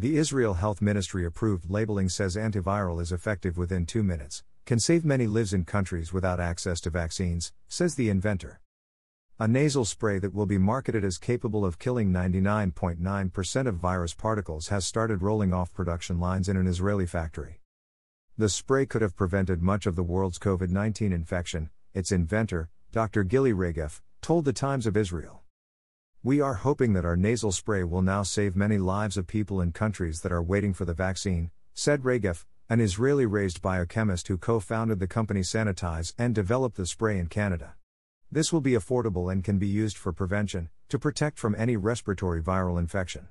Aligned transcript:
The 0.00 0.16
Israel 0.16 0.54
Health 0.54 0.80
Ministry 0.80 1.24
approved 1.24 1.68
labeling 1.68 2.08
says 2.08 2.36
antiviral 2.36 3.02
is 3.02 3.10
effective 3.10 3.58
within 3.58 3.84
two 3.84 4.04
minutes, 4.04 4.44
can 4.64 4.78
save 4.78 5.04
many 5.04 5.26
lives 5.26 5.52
in 5.52 5.64
countries 5.64 6.12
without 6.12 6.38
access 6.38 6.80
to 6.82 6.90
vaccines, 6.90 7.52
says 7.66 7.96
the 7.96 8.08
inventor. 8.08 8.60
A 9.40 9.48
nasal 9.48 9.84
spray 9.84 10.20
that 10.20 10.32
will 10.32 10.46
be 10.46 10.56
marketed 10.56 11.04
as 11.04 11.18
capable 11.18 11.64
of 11.64 11.80
killing 11.80 12.12
99.9% 12.12 13.66
of 13.66 13.74
virus 13.74 14.14
particles 14.14 14.68
has 14.68 14.86
started 14.86 15.20
rolling 15.20 15.52
off 15.52 15.74
production 15.74 16.20
lines 16.20 16.48
in 16.48 16.56
an 16.56 16.68
Israeli 16.68 17.06
factory. 17.06 17.60
The 18.36 18.48
spray 18.48 18.86
could 18.86 19.02
have 19.02 19.16
prevented 19.16 19.62
much 19.62 19.84
of 19.84 19.96
the 19.96 20.04
world's 20.04 20.38
COVID 20.38 20.70
19 20.70 21.12
infection, 21.12 21.70
its 21.92 22.12
inventor, 22.12 22.70
Dr. 22.92 23.24
Gilly 23.24 23.52
Regev, 23.52 24.00
told 24.22 24.44
the 24.44 24.52
Times 24.52 24.86
of 24.86 24.96
Israel. 24.96 25.42
We 26.24 26.40
are 26.40 26.54
hoping 26.54 26.94
that 26.94 27.04
our 27.04 27.16
nasal 27.16 27.52
spray 27.52 27.84
will 27.84 28.02
now 28.02 28.24
save 28.24 28.56
many 28.56 28.76
lives 28.76 29.16
of 29.16 29.28
people 29.28 29.60
in 29.60 29.70
countries 29.70 30.22
that 30.22 30.32
are 30.32 30.42
waiting 30.42 30.74
for 30.74 30.84
the 30.84 30.92
vaccine, 30.92 31.52
said 31.74 32.02
Regev, 32.02 32.44
an 32.68 32.80
Israeli 32.80 33.24
raised 33.24 33.62
biochemist 33.62 34.26
who 34.26 34.36
co 34.36 34.58
founded 34.58 34.98
the 34.98 35.06
company 35.06 35.42
SaNOtize 35.42 36.14
and 36.18 36.34
developed 36.34 36.76
the 36.76 36.86
spray 36.86 37.20
in 37.20 37.28
Canada. 37.28 37.76
This 38.32 38.52
will 38.52 38.60
be 38.60 38.72
affordable 38.72 39.32
and 39.32 39.44
can 39.44 39.60
be 39.60 39.68
used 39.68 39.96
for 39.96 40.12
prevention, 40.12 40.70
to 40.88 40.98
protect 40.98 41.38
from 41.38 41.54
any 41.56 41.76
respiratory 41.76 42.42
viral 42.42 42.80
infection. 42.80 43.28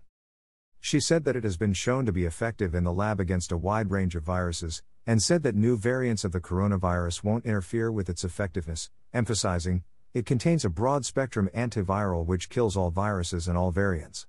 She 0.79 1.01
said 1.01 1.25
that 1.25 1.35
it 1.35 1.43
has 1.43 1.57
been 1.57 1.73
shown 1.73 2.05
to 2.05 2.13
be 2.13 2.23
effective 2.23 2.73
in 2.73 2.85
the 2.85 2.93
lab 2.93 3.19
against 3.19 3.51
a 3.51 3.57
wide 3.57 3.91
range 3.91 4.15
of 4.15 4.23
viruses, 4.23 4.81
and 5.05 5.21
said 5.21 5.43
that 5.43 5.55
new 5.55 5.75
variants 5.75 6.23
of 6.23 6.31
the 6.31 6.39
coronavirus 6.39 7.21
won't 7.21 7.45
interfere 7.45 7.91
with 7.91 8.09
its 8.09 8.23
effectiveness, 8.23 8.89
emphasizing, 9.13 9.83
it 10.17 10.25
contains 10.25 10.65
a 10.65 10.69
broad 10.69 11.05
spectrum 11.05 11.47
antiviral 11.55 12.25
which 12.25 12.49
kills 12.49 12.75
all 12.75 12.89
viruses 12.89 13.47
and 13.47 13.55
all 13.55 13.69
variants. 13.69 14.25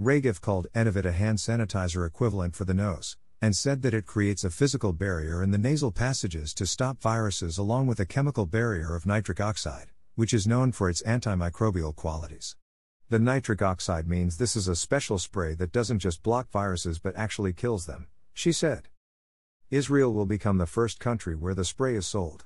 Regev 0.00 0.40
called 0.40 0.68
Enovid 0.72 1.04
a 1.04 1.10
hand 1.10 1.38
sanitizer 1.38 2.06
equivalent 2.06 2.54
for 2.54 2.64
the 2.64 2.74
nose, 2.74 3.16
and 3.42 3.56
said 3.56 3.82
that 3.82 3.92
it 3.92 4.06
creates 4.06 4.44
a 4.44 4.50
physical 4.50 4.92
barrier 4.92 5.42
in 5.42 5.50
the 5.50 5.58
nasal 5.58 5.90
passages 5.90 6.54
to 6.54 6.64
stop 6.64 7.02
viruses 7.02 7.58
along 7.58 7.88
with 7.88 7.98
a 7.98 8.06
chemical 8.06 8.46
barrier 8.46 8.94
of 8.94 9.04
nitric 9.04 9.40
oxide, 9.40 9.88
which 10.14 10.32
is 10.32 10.46
known 10.46 10.70
for 10.70 10.88
its 10.88 11.02
antimicrobial 11.02 11.94
qualities. 11.96 12.54
The 13.08 13.18
nitric 13.18 13.62
oxide 13.62 14.06
means 14.06 14.36
this 14.36 14.54
is 14.54 14.68
a 14.68 14.76
special 14.76 15.18
spray 15.18 15.54
that 15.56 15.72
doesn't 15.72 15.98
just 15.98 16.22
block 16.22 16.52
viruses 16.52 17.00
but 17.00 17.16
actually 17.16 17.52
kills 17.52 17.86
them, 17.86 18.06
she 18.32 18.52
said. 18.52 18.88
Israel 19.72 20.14
will 20.14 20.26
become 20.26 20.58
the 20.58 20.66
first 20.66 21.00
country 21.00 21.34
where 21.34 21.54
the 21.54 21.64
spray 21.64 21.96
is 21.96 22.06
sold. 22.06 22.44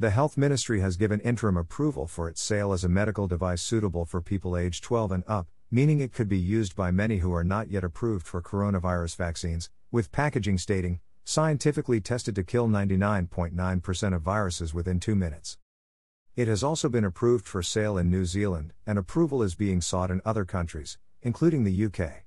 The 0.00 0.10
Health 0.10 0.38
Ministry 0.38 0.78
has 0.78 0.96
given 0.96 1.18
interim 1.20 1.56
approval 1.56 2.06
for 2.06 2.28
its 2.28 2.40
sale 2.40 2.72
as 2.72 2.84
a 2.84 2.88
medical 2.88 3.26
device 3.26 3.60
suitable 3.60 4.04
for 4.04 4.22
people 4.22 4.56
aged 4.56 4.84
12 4.84 5.10
and 5.10 5.24
up, 5.26 5.48
meaning 5.72 5.98
it 5.98 6.12
could 6.12 6.28
be 6.28 6.38
used 6.38 6.76
by 6.76 6.92
many 6.92 7.18
who 7.18 7.34
are 7.34 7.42
not 7.42 7.68
yet 7.68 7.82
approved 7.82 8.24
for 8.24 8.40
coronavirus 8.40 9.16
vaccines, 9.16 9.70
with 9.90 10.12
packaging 10.12 10.56
stating, 10.56 11.00
scientifically 11.24 12.00
tested 12.00 12.36
to 12.36 12.44
kill 12.44 12.68
99.9% 12.68 14.14
of 14.14 14.22
viruses 14.22 14.72
within 14.72 15.00
two 15.00 15.16
minutes. 15.16 15.58
It 16.36 16.46
has 16.46 16.62
also 16.62 16.88
been 16.88 17.04
approved 17.04 17.48
for 17.48 17.60
sale 17.60 17.98
in 17.98 18.08
New 18.08 18.24
Zealand, 18.24 18.74
and 18.86 19.00
approval 19.00 19.42
is 19.42 19.56
being 19.56 19.80
sought 19.80 20.12
in 20.12 20.22
other 20.24 20.44
countries, 20.44 20.96
including 21.22 21.64
the 21.64 21.86
UK. 21.86 22.22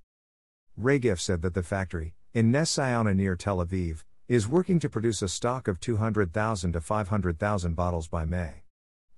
Regev 0.77 1.21
said 1.21 1.41
that 1.43 1.53
the 1.53 1.63
factory, 1.63 2.15
in 2.33 2.51
Nes 2.51 2.69
Ziona 2.75 3.15
near 3.15 3.37
Tel 3.37 3.65
Aviv, 3.65 4.03
is 4.31 4.47
working 4.47 4.79
to 4.79 4.87
produce 4.87 5.21
a 5.21 5.27
stock 5.27 5.67
of 5.67 5.77
200,000 5.81 6.71
to 6.71 6.79
500,000 6.79 7.75
bottles 7.75 8.07
by 8.07 8.23
May. 8.23 8.63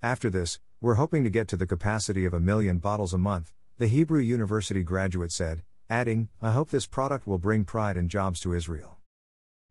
After 0.02 0.28
this, 0.28 0.58
we're 0.80 0.94
hoping 0.94 1.22
to 1.22 1.30
get 1.30 1.46
to 1.46 1.56
the 1.56 1.68
capacity 1.68 2.24
of 2.24 2.34
a 2.34 2.40
million 2.40 2.78
bottles 2.78 3.14
a 3.14 3.18
month, 3.18 3.52
the 3.78 3.86
Hebrew 3.86 4.18
University 4.18 4.82
graduate 4.82 5.30
said, 5.30 5.62
adding, 5.88 6.30
I 6.42 6.50
hope 6.50 6.70
this 6.70 6.88
product 6.88 7.28
will 7.28 7.38
bring 7.38 7.64
pride 7.64 7.96
and 7.96 8.10
jobs 8.10 8.40
to 8.40 8.54
Israel. 8.54 8.96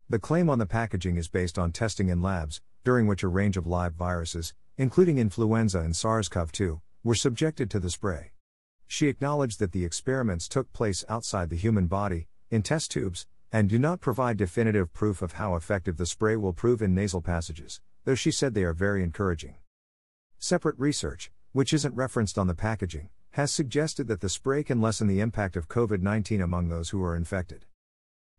The 0.08 0.18
claim 0.18 0.48
on 0.48 0.58
the 0.58 0.64
packaging 0.64 1.18
is 1.18 1.28
based 1.28 1.58
on 1.58 1.72
testing 1.72 2.08
in 2.08 2.22
labs, 2.22 2.62
during 2.82 3.06
which 3.06 3.22
a 3.22 3.28
range 3.28 3.58
of 3.58 3.66
live 3.66 3.92
viruses, 3.92 4.54
including 4.78 5.18
influenza 5.18 5.80
and 5.80 5.94
SARS 5.94 6.30
CoV 6.30 6.52
2, 6.52 6.80
were 7.02 7.14
subjected 7.14 7.70
to 7.70 7.78
the 7.78 7.90
spray. 7.90 8.32
She 8.86 9.08
acknowledged 9.08 9.58
that 9.58 9.72
the 9.72 9.84
experiments 9.84 10.48
took 10.48 10.72
place 10.72 11.04
outside 11.06 11.50
the 11.50 11.56
human 11.56 11.86
body, 11.86 12.28
in 12.50 12.62
test 12.62 12.90
tubes, 12.92 13.26
and 13.54 13.68
do 13.68 13.78
not 13.78 14.00
provide 14.00 14.36
definitive 14.36 14.92
proof 14.92 15.22
of 15.22 15.34
how 15.34 15.54
effective 15.54 15.96
the 15.96 16.04
spray 16.04 16.34
will 16.34 16.52
prove 16.52 16.82
in 16.82 16.92
nasal 16.92 17.22
passages, 17.22 17.80
though 18.04 18.16
she 18.16 18.32
said 18.32 18.52
they 18.52 18.64
are 18.64 18.72
very 18.72 19.00
encouraging. 19.00 19.54
Separate 20.40 20.76
research, 20.76 21.30
which 21.52 21.72
isn't 21.72 21.94
referenced 21.94 22.36
on 22.36 22.48
the 22.48 22.54
packaging, 22.56 23.10
has 23.30 23.52
suggested 23.52 24.08
that 24.08 24.20
the 24.20 24.28
spray 24.28 24.64
can 24.64 24.80
lessen 24.80 25.06
the 25.06 25.20
impact 25.20 25.54
of 25.54 25.68
COVID 25.68 26.02
19 26.02 26.40
among 26.40 26.68
those 26.68 26.90
who 26.90 27.00
are 27.04 27.14
infected. 27.14 27.64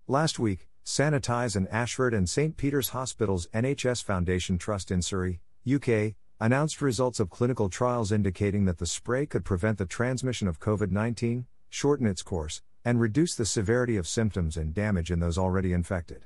Last 0.05 0.37
week, 0.37 0.67
SaNOtize 0.83 1.55
and 1.55 1.69
Ashford 1.69 2.13
and 2.13 2.29
St. 2.29 2.57
Peter's 2.57 2.89
Hospital's 2.89 3.47
NHS 3.53 4.03
Foundation 4.03 4.57
Trust 4.57 4.91
in 4.91 5.01
Surrey, 5.01 5.39
UK, 5.65 6.15
announced 6.41 6.81
results 6.81 7.21
of 7.21 7.29
clinical 7.29 7.69
trials 7.69 8.11
indicating 8.11 8.65
that 8.65 8.79
the 8.79 8.85
spray 8.85 9.25
could 9.25 9.45
prevent 9.45 9.77
the 9.77 9.85
transmission 9.85 10.49
of 10.49 10.59
COVID 10.59 10.91
19, 10.91 11.45
shorten 11.69 12.05
its 12.05 12.21
course, 12.21 12.61
and 12.85 13.01
reduce 13.01 13.33
the 13.33 13.45
severity 13.45 13.97
of 13.97 14.07
symptoms 14.07 14.55
and 14.55 14.73
damage 14.73 15.09
in 15.09 15.19
those 15.19 15.39
already 15.39 15.73
infected. 15.73 16.23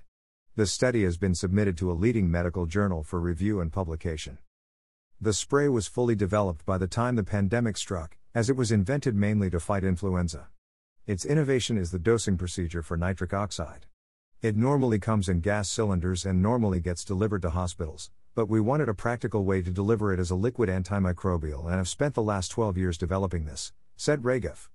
The 0.58 0.68
study 0.68 1.06
has 1.06 1.18
been 1.18 1.34
submitted 1.34 1.78
to 1.78 1.90
a 1.90 1.94
leading 1.94 2.30
medical 2.30 2.66
journal 2.66 3.02
for 3.02 3.18
review 3.22 3.62
and 3.62 3.72
publication. 3.72 4.40
The 5.22 5.31
spray 5.31 5.70
was 5.70 5.88
fully 5.88 6.16
developed 6.16 6.66
by 6.66 6.78
the 6.78 6.88
time 6.88 7.16
the 7.16 7.24
pandemic 7.24 7.78
struck, 7.78 8.18
as 8.36 8.50
it 8.50 8.58
was 8.58 8.74
invented 8.74 9.16
mainly 9.16 9.50
to 9.52 9.59
fight 9.62 9.86
influenza. 9.86 10.50
Its 11.08 11.24
innovation 11.24 11.78
is 11.78 11.92
the 11.92 11.97
dosing 11.97 12.38
procedure 12.38 12.84
for 12.84 12.97
nitric 12.97 13.34
oxide. 13.34 13.86
It 14.41 14.58
normally 14.58 15.00
comes 15.00 15.30
in 15.30 15.40
gas 15.40 15.70
cylinders 15.70 16.26
and 16.26 16.41
normally 16.41 16.81
gets 16.81 17.06
delivered 17.06 17.41
to 17.44 17.52
hospitals, 17.52 18.12
but 18.36 18.47
we 18.47 18.59
wanted 18.59 18.90
a 18.90 18.94
practical 18.94 19.46
way 19.46 19.62
to 19.62 19.72
deliver 19.72 20.14
it 20.14 20.20
as 20.20 20.30
a 20.30 20.36
liquid 20.36 20.68
antimicrobial 20.70 21.66
and 21.66 21.76
have 21.76 21.88
spent 21.88 22.16
the 22.16 22.22
last 22.22 22.50
12 22.50 22.78
years 22.78 22.97
developing 22.97 23.46
this, 23.46 23.72
said 23.96 24.24
Regev. 24.24 24.68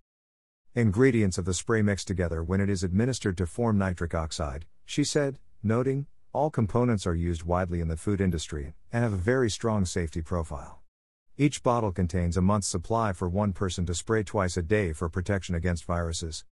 Ingredients 0.76 1.38
of 1.38 1.44
the 1.44 1.54
spray 1.54 1.82
mix 1.82 2.04
together 2.04 2.42
when 2.42 2.60
it 2.60 2.68
is 2.68 2.82
administered 2.82 3.36
to 3.36 3.46
form 3.46 3.78
nitric 3.78 4.12
oxide, 4.12 4.66
she 4.84 5.04
said, 5.04 5.38
noting, 5.62 6.06
all 6.32 6.50
components 6.50 7.06
are 7.06 7.14
used 7.14 7.44
widely 7.44 7.80
in 7.80 7.86
the 7.86 7.96
food 7.96 8.20
industry 8.20 8.74
and 8.92 9.04
have 9.04 9.12
a 9.12 9.16
very 9.16 9.48
strong 9.48 9.84
safety 9.84 10.20
profile. 10.20 10.82
Each 11.38 11.62
bottle 11.62 11.92
contains 11.92 12.36
a 12.36 12.42
month's 12.42 12.66
supply 12.66 13.12
for 13.12 13.28
one 13.28 13.52
person 13.52 13.86
to 13.86 13.94
spray 13.94 14.24
twice 14.24 14.56
a 14.56 14.62
day 14.62 14.92
for 14.92 15.08
protection 15.08 15.54
against 15.54 15.84
viruses. 15.84 16.44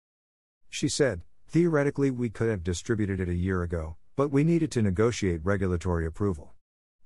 She 0.71 0.89
said, 0.89 1.23
theoretically, 1.49 2.13
we 2.13 2.31
could 2.31 2.49
have 2.49 2.63
distributed 2.63 3.19
it 3.19 3.29
a 3.29 3.35
year 3.35 3.65
ago, 3.65 3.97
but 4.15 4.31
we 4.31 4.45
needed 4.45 4.71
to 4.71 4.83
negotiate 4.83 5.41
regulatory 5.43 6.07
approval. 6.07 6.53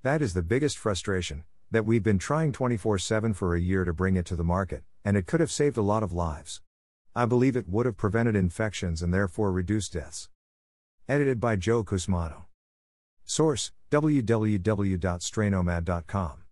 That 0.03 0.21
is 0.21 0.35
the 0.35 0.43
biggest 0.43 0.77
frustration, 0.77 1.45
that 1.71 1.87
we've 1.87 2.03
been 2.03 2.19
trying 2.19 2.53
24 2.53 2.99
7 2.99 3.33
for 3.33 3.55
a 3.55 3.61
year 3.61 3.85
to 3.85 3.95
bring 3.95 4.17
it 4.17 4.27
to 4.27 4.37
the 4.37 4.45
market, 4.45 4.85
and 5.03 5.17
it 5.17 5.27
could 5.27 5.41
have 5.41 5.51
saved 5.51 5.79
a 5.79 5.83
lot 5.83 6.03
of 6.03 6.13
lives. 6.13 6.61
I 7.17 7.25
believe 7.25 7.57
it 7.57 7.67
would 7.67 7.87
have 7.87 7.97
prevented 7.97 8.37
infections 8.37 9.03
and 9.03 9.13
therefore 9.13 9.51
reduced 9.51 9.95
deaths. 9.95 10.29
Edited 11.09 11.41
by 11.41 11.57
Joe 11.57 11.83
Cusmano. 11.83 12.45
Source 13.25 13.73
www.straynomad.com. 13.91 16.46